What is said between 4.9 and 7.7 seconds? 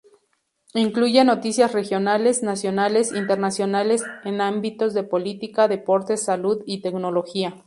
de política, deportes, salud y tecnología.